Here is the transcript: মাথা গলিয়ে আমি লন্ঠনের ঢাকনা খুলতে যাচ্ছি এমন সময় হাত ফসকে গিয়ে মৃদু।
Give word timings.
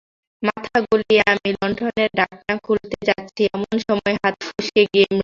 মাথা 0.43 0.77
গলিয়ে 0.87 1.21
আমি 1.31 1.49
লন্ঠনের 1.55 2.09
ঢাকনা 2.17 2.53
খুলতে 2.63 2.97
যাচ্ছি 3.09 3.41
এমন 3.53 3.73
সময় 3.87 4.15
হাত 4.21 4.35
ফসকে 4.47 4.83
গিয়ে 4.91 5.05
মৃদু। 5.09 5.19